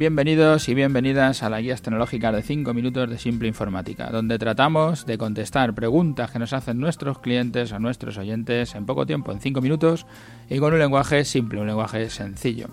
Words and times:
Bienvenidos 0.00 0.66
y 0.70 0.74
bienvenidas 0.74 1.42
a 1.42 1.50
la 1.50 1.60
guías 1.60 1.82
tecnológicas 1.82 2.34
de 2.34 2.40
5 2.40 2.72
minutos 2.72 3.10
de 3.10 3.18
Simple 3.18 3.48
Informática, 3.48 4.08
donde 4.08 4.38
tratamos 4.38 5.04
de 5.04 5.18
contestar 5.18 5.74
preguntas 5.74 6.30
que 6.30 6.38
nos 6.38 6.54
hacen 6.54 6.80
nuestros 6.80 7.18
clientes 7.18 7.70
o 7.70 7.78
nuestros 7.78 8.16
oyentes 8.16 8.74
en 8.74 8.86
poco 8.86 9.04
tiempo, 9.04 9.30
en 9.30 9.42
5 9.42 9.60
minutos, 9.60 10.06
y 10.48 10.58
con 10.58 10.72
un 10.72 10.78
lenguaje 10.78 11.22
simple, 11.26 11.60
un 11.60 11.66
lenguaje 11.66 12.08
sencillo. 12.08 12.68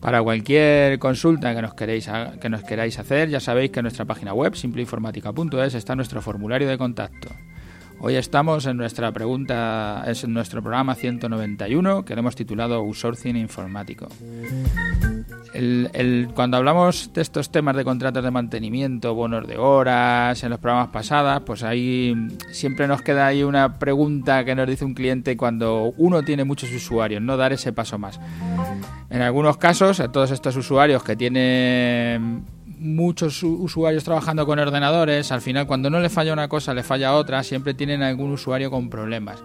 Para 0.00 0.24
cualquier 0.24 0.98
consulta 0.98 1.54
que 1.54 1.62
nos, 1.62 1.74
queréis, 1.74 2.10
que 2.40 2.48
nos 2.48 2.64
queráis 2.64 2.98
hacer, 2.98 3.28
ya 3.28 3.38
sabéis 3.38 3.70
que 3.70 3.78
en 3.78 3.84
nuestra 3.84 4.04
página 4.04 4.34
web, 4.34 4.56
simpleinformática.es, 4.56 5.74
está 5.74 5.94
nuestro 5.94 6.20
formulario 6.20 6.66
de 6.66 6.76
contacto. 6.76 7.28
Hoy 8.02 8.16
estamos 8.16 8.64
en 8.64 8.78
nuestra 8.78 9.12
pregunta, 9.12 10.02
es 10.06 10.24
en 10.24 10.32
nuestro 10.32 10.62
programa 10.62 10.94
191 10.94 12.02
que 12.06 12.14
lo 12.14 12.20
hemos 12.20 12.34
titulado 12.34 12.76
Outsourcing 12.76 13.36
Informático. 13.36 14.08
cuando 16.34 16.56
hablamos 16.56 17.12
de 17.12 17.20
estos 17.20 17.52
temas 17.52 17.76
de 17.76 17.84
contratos 17.84 18.24
de 18.24 18.30
mantenimiento, 18.30 19.14
bonos 19.14 19.46
de 19.46 19.58
horas, 19.58 20.42
en 20.42 20.48
los 20.48 20.58
programas 20.58 20.88
pasados, 20.88 21.42
pues 21.44 21.62
ahí 21.62 22.14
siempre 22.52 22.88
nos 22.88 23.02
queda 23.02 23.26
ahí 23.26 23.42
una 23.42 23.78
pregunta 23.78 24.46
que 24.46 24.54
nos 24.54 24.66
dice 24.66 24.86
un 24.86 24.94
cliente 24.94 25.36
cuando 25.36 25.92
uno 25.98 26.22
tiene 26.22 26.44
muchos 26.44 26.72
usuarios, 26.72 27.20
no 27.20 27.36
dar 27.36 27.52
ese 27.52 27.74
paso 27.74 27.98
más. 27.98 28.18
En 29.10 29.20
algunos 29.20 29.58
casos, 29.58 30.00
a 30.00 30.10
todos 30.10 30.30
estos 30.30 30.56
usuarios 30.56 31.04
que 31.04 31.16
tienen 31.16 32.46
muchos 32.80 33.42
usuarios 33.42 34.04
trabajando 34.04 34.46
con 34.46 34.58
ordenadores, 34.58 35.30
al 35.32 35.42
final 35.42 35.66
cuando 35.66 35.90
no 35.90 36.00
le 36.00 36.08
falla 36.08 36.32
una 36.32 36.48
cosa, 36.48 36.74
le 36.74 36.82
falla 36.82 37.14
otra, 37.14 37.42
siempre 37.42 37.74
tienen 37.74 38.02
algún 38.02 38.32
usuario 38.32 38.70
con 38.70 38.88
problemas. 38.88 39.38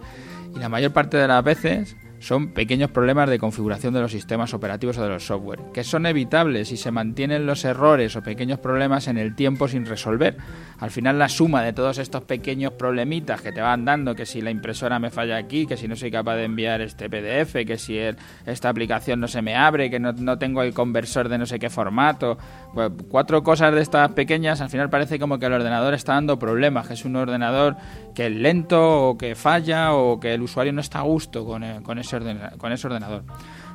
Y 0.55 0.59
la 0.59 0.69
mayor 0.69 0.93
parte 0.93 1.17
de 1.17 1.27
las 1.27 1.43
veces 1.43 1.97
son 2.25 2.53
pequeños 2.53 2.89
problemas 2.89 3.29
de 3.29 3.37
configuración 3.37 3.93
de 3.93 4.01
los 4.01 4.11
sistemas 4.11 4.55
operativos 4.55 4.97
o 4.97 5.03
de 5.03 5.09
los 5.09 5.27
software, 5.27 5.59
que 5.71 5.83
son 5.83 6.07
evitables 6.07 6.69
si 6.69 6.75
se 6.75 6.89
mantienen 6.89 7.45
los 7.45 7.63
errores 7.65 8.15
o 8.15 8.23
pequeños 8.23 8.57
problemas 8.57 9.07
en 9.07 9.19
el 9.19 9.35
tiempo 9.35 9.67
sin 9.67 9.85
resolver. 9.85 10.35
Al 10.79 10.89
final 10.89 11.19
la 11.19 11.29
suma 11.29 11.61
de 11.61 11.71
todos 11.71 11.99
estos 11.99 12.23
pequeños 12.23 12.73
problemitas 12.73 13.41
que 13.41 13.51
te 13.51 13.61
van 13.61 13.85
dando, 13.85 14.15
que 14.15 14.25
si 14.25 14.41
la 14.41 14.49
impresora 14.49 14.97
me 14.97 15.11
falla 15.11 15.37
aquí, 15.37 15.67
que 15.67 15.77
si 15.77 15.87
no 15.87 15.95
soy 15.95 16.09
capaz 16.09 16.37
de 16.37 16.45
enviar 16.45 16.81
este 16.81 17.11
PDF, 17.11 17.63
que 17.63 17.77
si 17.77 17.99
esta 17.99 18.69
aplicación 18.69 19.19
no 19.19 19.27
se 19.27 19.43
me 19.43 19.55
abre, 19.55 19.91
que 19.91 19.99
no, 19.99 20.39
tengo 20.39 20.63
el 20.63 20.73
conversor 20.73 21.29
de 21.29 21.37
no 21.37 21.45
sé 21.45 21.59
qué 21.59 21.69
formato, 21.69 22.39
pues 22.73 22.89
cuatro 23.07 23.43
cosas 23.43 23.71
de 23.75 23.81
estas 23.81 24.13
pequeñas, 24.13 24.61
al 24.61 24.69
final 24.71 24.89
parece 24.89 25.19
como 25.19 25.37
que 25.37 25.45
el 25.45 25.53
ordenador 25.53 25.93
está 25.93 26.13
dando 26.13 26.39
problemas, 26.39 26.87
que 26.87 26.95
es 26.95 27.05
un 27.05 27.17
ordenador 27.17 27.77
que 28.15 28.25
es 28.25 28.31
lento 28.31 29.09
o 29.09 29.17
que 29.17 29.35
falla 29.35 29.93
o 29.93 30.19
que 30.19 30.33
el 30.33 30.41
usuario 30.41 30.73
no 30.73 30.81
está 30.81 30.99
a 30.99 31.03
gusto 31.03 31.45
con, 31.45 31.83
con 31.83 31.99
ese 31.99 32.14
con 32.57 32.71
ese 32.71 32.87
ordenador. 32.87 33.23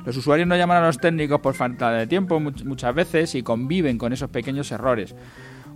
Los 0.05 0.17
usuarios 0.17 0.47
no 0.47 0.55
llaman 0.55 0.83
a 0.83 0.87
los 0.87 0.97
técnicos 0.97 1.39
por 1.41 1.53
falta 1.53 1.91
de 1.91 2.07
tiempo 2.07 2.39
muchas 2.39 2.95
veces 2.95 3.35
y 3.35 3.43
conviven 3.43 3.97
con 3.97 4.13
esos 4.13 4.29
pequeños 4.29 4.71
errores. 4.71 5.15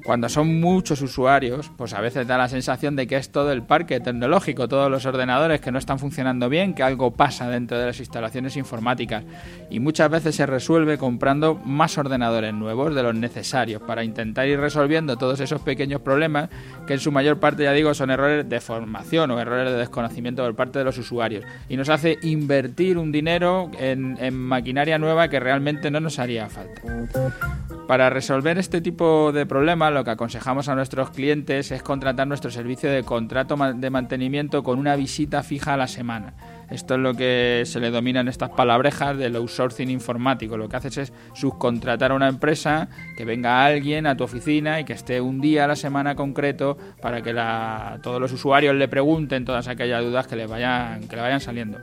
Cuando 0.06 0.30
son 0.30 0.59
muchos 0.59 1.02
usuarios, 1.02 1.72
pues 1.75 1.94
a 1.95 2.00
veces 2.00 2.28
da 2.28 2.38
la 2.38 2.48
sensación 2.48 2.95
de 2.95 3.08
que 3.08 3.17
es 3.17 3.31
todo 3.31 3.52
el 3.52 3.64
parque 3.64 4.00
tecnológico, 4.00 4.67
todos 4.67 4.92
los 4.92 5.08
ordenadores 5.08 5.62
que 5.62 5.72
no 5.72 5.80
están 5.80 5.97
funcionando 5.97 6.47
bien, 6.47 6.75
que 6.75 6.84
algo 6.84 7.09
pasa 7.09 7.50
dentro 7.50 7.80
de 7.80 7.88
las 7.88 8.00
instalaciones 8.00 8.56
informáticas. 8.56 9.23
Y 9.72 9.80
muchas 9.80 10.12
veces 10.12 10.36
se 10.36 10.45
resuelve 10.45 11.00
comprando 11.00 11.56
más 11.56 11.97
ordenadores 11.97 12.53
nuevos 12.53 12.94
de 12.94 13.02
los 13.02 13.16
necesarios 13.16 13.81
para 13.81 14.03
intentar 14.03 14.47
ir 14.47 14.59
resolviendo 14.59 15.17
todos 15.17 15.39
esos 15.39 15.62
pequeños 15.62 16.02
problemas 16.02 16.50
que 16.86 16.94
en 16.94 17.00
su 17.00 17.12
mayor 17.12 17.40
parte, 17.40 17.64
ya 17.64 17.72
digo, 17.72 17.92
son 17.95 18.12
errores 18.12 18.47
de 18.47 18.62
formación 18.62 19.31
o 19.31 19.40
errores 19.40 19.72
de 19.72 19.78
desconocimiento 19.78 20.44
por 20.44 20.56
parte 20.56 20.78
de 20.78 20.86
los 20.86 21.00
usuarios. 21.00 21.44
Y 21.67 21.78
nos 21.78 21.90
hace 21.90 22.19
invertir 22.22 23.00
un 23.00 23.12
dinero 23.12 23.72
en, 23.80 24.36
maquinaria 24.36 25.00
nueva 25.00 25.30
que 25.30 25.40
realmente 25.40 25.90
no 25.90 26.00
nos 26.00 26.19
haría 26.19 26.47
falta. 26.47 26.81
Para 27.88 28.09
resolver 28.09 28.58
este 28.58 28.81
tipo 28.81 29.31
de 29.31 29.46
problemas, 29.46 29.94
lo 29.95 30.03
que 30.03 30.11
aconsejamos 30.11 30.69
a 30.69 30.75
nuestros 30.75 31.09
clientes 31.09 31.72
es 31.72 31.81
contratar 31.81 32.28
nuestro 32.28 32.51
servicio 32.51 32.91
de 32.91 33.01
contrato 33.03 33.57
de 33.73 33.89
mantenimiento 33.89 34.61
con 34.61 34.78
una 34.78 34.95
visita 34.95 35.41
fija 35.41 35.73
a 35.73 35.78
la 35.78 35.88
semana. 35.88 36.35
Esto 36.69 36.95
es 36.95 37.00
lo 37.00 37.13
que 37.13 37.63
se 37.66 37.79
le 37.79 37.89
dominan 37.89 38.28
estas 38.28 38.50
palabrejas 38.50 39.17
del 39.17 39.35
outsourcing 39.38 39.89
informático. 39.89 40.57
Lo 40.57 40.69
que 40.69 40.75
haces 40.75 40.97
es 40.97 41.13
subcontratar 41.33 42.11
a 42.11 42.16
una 42.16 42.28
empresa, 42.28 42.89
que 43.17 43.25
venga 43.25 43.66
alguien 43.66 44.06
a 44.06 44.16
tu 44.17 44.23
oficina 44.23 44.79
y 44.79 44.83
que 44.83 44.94
esté 44.94 45.22
un 45.22 45.41
día 45.41 45.66
a 45.66 45.67
la 45.67 45.75
semana 45.75 46.16
concreto 46.16 46.77
para 47.01 47.22
que 47.22 47.33
todos 48.03 48.19
los 48.19 48.31
usuarios 48.31 48.75
le 48.75 48.88
pregunten 48.88 49.45
todas 49.45 49.67
aquellas 49.67 50.03
dudas 50.03 50.27
que 50.27 50.35
le 50.35 50.45
vayan, 50.45 51.07
que 51.07 51.16
le 51.16 51.22
vayan 51.22 51.39
saliendo. 51.39 51.79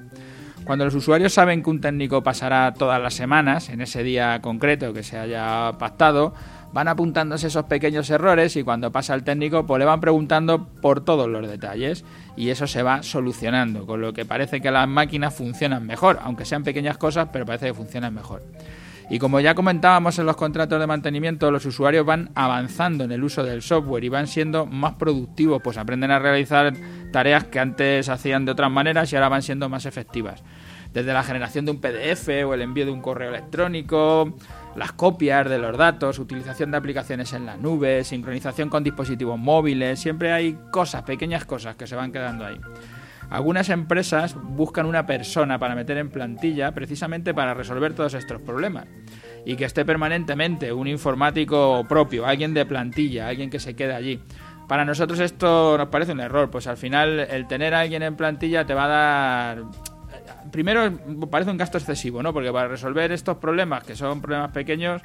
Cuando 0.65 0.85
los 0.85 0.95
usuarios 0.95 1.33
saben 1.33 1.63
que 1.63 1.71
un 1.71 1.81
técnico 1.81 2.23
pasará 2.23 2.73
todas 2.73 3.03
las 3.03 3.15
semanas, 3.15 3.69
en 3.69 3.81
ese 3.81 4.05
día 4.05 4.41
concreto 4.41 4.93
que 4.93 5.03
se 5.03 5.19
haya 5.19 5.73
pactado, 5.77 6.35
van 6.73 6.89
apuntándose 6.89 7.49
esos 7.49 7.65
pequeños 7.65 8.09
errores 8.11 8.57
y 8.57 8.63
cuando 8.63 8.91
pasa 8.91 9.15
el 9.15 9.25
técnico 9.25 9.67
pues 9.67 9.79
le 9.79 9.85
van 9.85 10.01
preguntando 10.01 10.67
por 10.81 11.05
todos 11.05 11.29
los 11.29 11.49
detalles 11.49 12.05
y 12.37 12.51
eso 12.51 12.67
se 12.67 12.83
va 12.83 13.03
solucionando, 13.03 13.87
con 13.87 14.01
lo 14.01 14.13
que 14.13 14.25
parece 14.25 14.61
que 14.61 14.71
las 14.71 14.89
máquinas 14.89 15.35
funcionan 15.35 15.87
mejor, 15.87 16.19
aunque 16.23 16.45
sean 16.45 16.65
pequeñas 16.65 16.97
cosas, 16.97 17.29
pero 17.33 17.47
parece 17.47 17.67
que 17.67 17.75
funcionan 17.75 18.15
mejor. 18.15 18.43
Y 19.11 19.19
como 19.19 19.41
ya 19.41 19.55
comentábamos 19.55 20.19
en 20.19 20.27
los 20.27 20.37
contratos 20.37 20.81
de 20.81 20.87
mantenimiento, 20.87 21.51
los 21.51 21.67
usuarios 21.67 22.07
van 22.07 22.31
avanzando 22.35 23.05
en 23.05 23.13
el 23.13 23.23
uso 23.23 23.45
del 23.45 23.63
software 23.63 24.05
y 24.05 24.09
van 24.09 24.27
siendo 24.27 24.67
más 24.67 24.95
productivos, 24.95 25.61
pues 25.63 25.77
aprenden 25.77 26.11
a 26.11 26.19
realizar 26.19 26.73
tareas 27.13 27.45
que 27.45 27.61
antes 27.61 28.09
hacían 28.09 28.45
de 28.45 28.53
otras 28.53 28.71
maneras 28.71 29.13
y 29.13 29.17
ahora 29.17 29.29
van 29.29 29.43
siendo 29.43 29.69
más 29.69 29.87
efectivas. 29.87 30.43
Desde 30.93 31.13
la 31.13 31.23
generación 31.23 31.65
de 31.65 31.71
un 31.71 31.81
PDF 31.81 32.29
o 32.47 32.55
el 32.55 32.63
envío 32.63 32.85
de 32.85 32.93
un 32.93 33.01
correo 33.01 33.31
electrónico, 33.31 34.35
las 34.77 34.93
copias 34.93 35.49
de 35.49 35.59
los 35.59 35.77
datos, 35.77 36.19
utilización 36.19 36.71
de 36.71 36.77
aplicaciones 36.77 37.33
en 37.33 37.47
la 37.47 37.57
nube, 37.57 38.05
sincronización 38.05 38.69
con 38.69 38.85
dispositivos 38.85 39.39
móviles, 39.39 40.01
siempre 40.01 40.33
hay 40.33 40.59
cosas, 40.71 41.03
pequeñas 41.03 41.45
cosas 41.45 41.77
que 41.77 41.87
se 41.87 41.97
van 41.97 42.13
quedando 42.13 42.45
ahí. 42.45 42.61
Algunas 43.33 43.71
empresas 43.71 44.37
buscan 44.37 44.85
una 44.85 45.07
persona 45.07 45.59
para 45.59 45.75
meter 45.75 45.97
en 45.97 46.11
plantilla 46.11 46.73
precisamente 46.73 47.33
para 47.33 47.55
resolver 47.55 47.95
todos 47.95 48.13
estos 48.13 48.43
problemas 48.43 48.87
y 49.47 49.57
que 49.57 49.65
esté 49.65 49.87
permanentemente 49.87 50.71
un 50.71 50.87
informático 50.87 51.87
propio, 51.89 52.27
alguien 52.27 52.53
de 52.53 52.67
plantilla, 52.67 53.29
alguien 53.29 53.49
que 53.49 53.59
se 53.59 53.75
quede 53.75 53.95
allí. 53.95 54.21
Para 54.69 54.85
nosotros 54.85 55.19
esto 55.19 55.79
nos 55.79 55.89
parece 55.89 56.13
un 56.13 56.21
error, 56.21 56.51
pues 56.51 56.67
al 56.67 56.77
final 56.77 57.21
el 57.21 57.47
tener 57.47 57.73
a 57.73 57.81
alguien 57.81 58.03
en 58.03 58.17
plantilla 58.17 58.67
te 58.67 58.75
va 58.75 58.85
a 58.85 58.89
dar 58.89 59.65
primero 60.51 60.93
parece 61.31 61.51
un 61.51 61.57
gasto 61.57 61.79
excesivo, 61.79 62.23
¿no? 62.23 62.35
Porque 62.35 62.53
para 62.53 62.69
resolver 62.69 63.13
estos 63.13 63.39
problemas, 63.39 63.83
que 63.85 63.97
son 63.97 64.21
problemas 64.21 64.51
pequeños, 64.51 65.01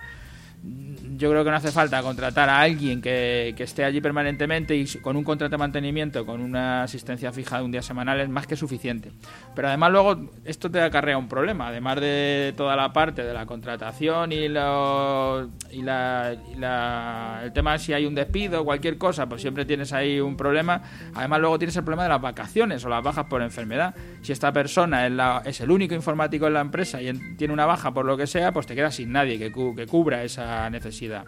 yo 0.64 1.32
creo 1.32 1.44
que 1.44 1.50
no 1.50 1.56
hace 1.56 1.72
falta 1.72 2.02
contratar 2.02 2.50
a 2.50 2.62
alguien 2.62 3.02
que, 3.02 3.56
esté 3.58 3.84
allí 3.84 4.02
permanentemente 4.02 4.76
y 4.76 4.86
con 5.02 5.16
un 5.18 5.24
contrato 5.24 5.52
de 5.52 5.58
mantenimiento, 5.58 6.26
con 6.26 6.42
una 6.42 6.84
asistencia 6.84 7.32
fija 7.32 7.58
de 7.58 7.66
un 7.66 7.72
día 7.72 7.82
semanal 7.82 8.20
es 8.20 8.30
más 8.30 8.48
que 8.48 8.56
suficiente. 8.56 9.12
Pero 9.56 9.68
además 9.68 9.92
luego 9.92 10.32
esto 10.46 10.70
te 10.70 10.82
acarrea 10.82 11.18
un 11.18 11.28
problema, 11.28 11.68
además 11.68 12.00
de 12.00 12.54
toda 12.56 12.76
la 12.76 12.94
parte 12.94 13.24
de 13.24 13.34
la 13.34 13.46
contratación 13.46 14.32
y, 14.32 14.48
lo, 14.48 15.50
y, 15.72 15.82
la, 15.82 17.42
el 17.44 17.54
tema 17.54 17.74
de 17.74 17.80
si 17.80 17.94
hay 17.94 18.06
un 18.06 18.16
despido 18.16 18.62
o 18.62 18.66
cualquier 18.66 18.98
cosa, 18.98 19.28
pues 19.28 19.42
siempre 19.42 19.66
tienes 19.66 19.94
ahí 19.94 20.20
un 20.20 20.38
problema. 20.38 20.82
Además 21.14 21.40
luego 21.40 21.58
tienes 21.58 21.76
el 21.78 21.84
problema 21.84 22.04
de 22.04 22.10
las 22.10 22.22
vacaciones 22.22 22.84
o 22.86 22.90
las 22.90 23.04
bajas 23.04 23.26
por 23.26 23.42
enfermedad. 23.42 23.96
Si 24.22 24.32
esta 24.32 24.52
persona 24.54 25.08
es, 25.08 25.12
la, 25.12 25.42
es 25.46 25.62
el 25.62 25.72
único 25.72 25.96
informático 25.96 26.48
en 26.48 26.54
la 26.54 26.62
empresa 26.62 27.02
y 27.02 27.12
tiene 27.38 27.54
una 27.54 27.66
baja 27.66 27.94
por 27.94 28.06
lo 28.06 28.18
que 28.18 28.28
sea, 28.28 28.52
pues 28.52 28.68
te 28.68 28.76
quedas 28.76 28.96
sin 28.96 29.12
nadie 29.12 29.40
que, 29.40 29.52
que 29.52 29.88
cubra 29.88 30.24
esa 30.24 30.47
necesidad. 30.72 31.26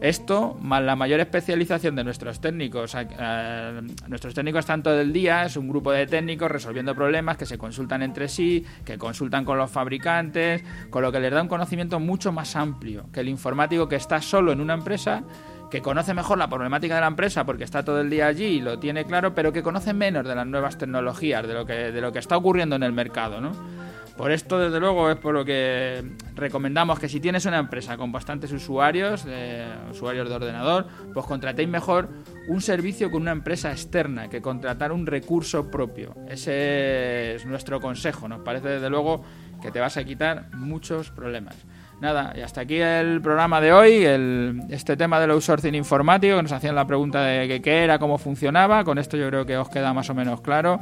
Esto, 0.00 0.56
más 0.60 0.82
la 0.82 0.94
mayor 0.94 1.18
especialización 1.18 1.96
de 1.96 2.04
nuestros 2.04 2.40
técnicos. 2.40 2.96
Nuestros 4.06 4.32
técnicos 4.32 4.60
están 4.60 4.82
todo 4.82 5.00
el 5.00 5.12
día, 5.12 5.44
es 5.44 5.56
un 5.56 5.68
grupo 5.68 5.90
de 5.90 6.06
técnicos 6.06 6.50
resolviendo 6.50 6.94
problemas 6.94 7.36
que 7.36 7.46
se 7.46 7.58
consultan 7.58 8.02
entre 8.02 8.28
sí, 8.28 8.64
que 8.84 8.96
consultan 8.96 9.44
con 9.44 9.58
los 9.58 9.70
fabricantes, 9.70 10.62
con 10.90 11.02
lo 11.02 11.10
que 11.10 11.18
les 11.18 11.32
da 11.32 11.42
un 11.42 11.48
conocimiento 11.48 11.98
mucho 11.98 12.30
más 12.30 12.54
amplio 12.54 13.06
que 13.12 13.20
el 13.20 13.28
informático 13.28 13.88
que 13.88 13.96
está 13.96 14.22
solo 14.22 14.52
en 14.52 14.60
una 14.60 14.74
empresa 14.74 15.24
que 15.68 15.82
conoce 15.82 16.14
mejor 16.14 16.38
la 16.38 16.48
problemática 16.48 16.94
de 16.94 17.00
la 17.00 17.08
empresa 17.08 17.44
porque 17.44 17.64
está 17.64 17.84
todo 17.84 18.00
el 18.00 18.08
día 18.08 18.28
allí 18.28 18.44
y 18.44 18.60
lo 18.60 18.78
tiene 18.78 19.04
claro, 19.04 19.34
pero 19.34 19.52
que 19.52 19.62
conoce 19.62 19.92
menos 19.92 20.26
de 20.26 20.34
las 20.34 20.46
nuevas 20.46 20.78
tecnologías, 20.78 21.46
de 21.46 21.54
lo 21.54 21.66
que, 21.66 21.74
de 21.92 22.00
lo 22.00 22.12
que 22.12 22.20
está 22.20 22.36
ocurriendo 22.36 22.76
en 22.76 22.84
el 22.84 22.92
mercado, 22.92 23.40
¿no? 23.40 23.52
Por 24.18 24.32
esto, 24.32 24.58
desde 24.58 24.80
luego, 24.80 25.08
es 25.10 25.16
por 25.16 25.32
lo 25.32 25.44
que 25.44 26.02
recomendamos 26.34 26.98
que 26.98 27.08
si 27.08 27.20
tienes 27.20 27.46
una 27.46 27.58
empresa 27.58 27.96
con 27.96 28.10
bastantes 28.10 28.50
usuarios, 28.50 29.24
usuarios 29.92 30.28
de 30.28 30.34
ordenador, 30.34 30.88
pues 31.14 31.24
contratéis 31.24 31.68
mejor 31.68 32.08
un 32.48 32.60
servicio 32.60 33.12
con 33.12 33.22
una 33.22 33.30
empresa 33.30 33.70
externa 33.70 34.28
que 34.28 34.42
contratar 34.42 34.90
un 34.90 35.06
recurso 35.06 35.70
propio. 35.70 36.16
Ese 36.28 37.36
es 37.36 37.46
nuestro 37.46 37.80
consejo. 37.80 38.26
Nos 38.26 38.40
parece, 38.40 38.68
desde 38.68 38.90
luego, 38.90 39.22
que 39.62 39.70
te 39.70 39.78
vas 39.78 39.96
a 39.96 40.02
quitar 40.02 40.50
muchos 40.52 41.10
problemas. 41.10 41.54
Nada, 42.00 42.32
y 42.36 42.40
hasta 42.40 42.62
aquí 42.62 42.80
el 42.80 43.20
programa 43.20 43.60
de 43.60 43.72
hoy, 43.72 44.04
este 44.68 44.96
tema 44.96 45.20
del 45.20 45.30
outsourcing 45.30 45.76
informático, 45.76 46.36
que 46.36 46.42
nos 46.42 46.52
hacían 46.52 46.74
la 46.74 46.88
pregunta 46.88 47.22
de 47.22 47.60
qué 47.62 47.84
era, 47.84 48.00
cómo 48.00 48.18
funcionaba. 48.18 48.82
Con 48.82 48.98
esto 48.98 49.16
yo 49.16 49.28
creo 49.28 49.46
que 49.46 49.56
os 49.56 49.68
queda 49.68 49.92
más 49.92 50.10
o 50.10 50.14
menos 50.14 50.40
claro. 50.40 50.80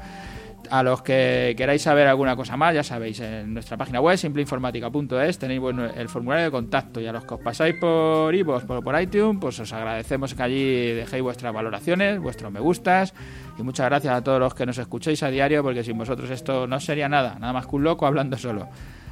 A 0.70 0.82
los 0.82 1.02
que 1.02 1.54
queráis 1.56 1.82
saber 1.82 2.06
alguna 2.06 2.36
cosa 2.36 2.56
más, 2.56 2.74
ya 2.74 2.82
sabéis, 2.82 3.20
en 3.20 3.54
nuestra 3.54 3.76
página 3.76 4.00
web, 4.00 4.16
simpleinformática.es, 4.16 5.38
tenéis 5.38 5.60
bueno, 5.60 5.84
el 5.84 6.08
formulario 6.08 6.46
de 6.46 6.50
contacto. 6.50 7.00
Y 7.00 7.06
a 7.06 7.12
los 7.12 7.24
que 7.24 7.34
os 7.34 7.40
pasáis 7.40 7.74
por 7.76 8.34
iVoox 8.34 8.64
o 8.68 8.82
por 8.82 9.00
iTunes, 9.00 9.38
pues 9.40 9.60
os 9.60 9.72
agradecemos 9.72 10.34
que 10.34 10.42
allí 10.42 10.92
dejéis 10.92 11.22
vuestras 11.22 11.52
valoraciones, 11.52 12.20
vuestros 12.20 12.52
me 12.52 12.60
gustas. 12.60 13.14
Y 13.58 13.62
muchas 13.62 13.86
gracias 13.86 14.14
a 14.14 14.22
todos 14.22 14.40
los 14.40 14.54
que 14.54 14.66
nos 14.66 14.78
escuchéis 14.78 15.22
a 15.22 15.28
diario, 15.28 15.62
porque 15.62 15.82
sin 15.84 15.98
vosotros 15.98 16.30
esto 16.30 16.66
no 16.66 16.80
sería 16.80 17.08
nada, 17.08 17.36
nada 17.38 17.52
más 17.52 17.66
que 17.66 17.76
un 17.76 17.84
loco 17.84 18.06
hablando 18.06 18.36
solo. 18.36 18.68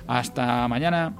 Hasta 0.06 0.68
mañana. 0.68 1.12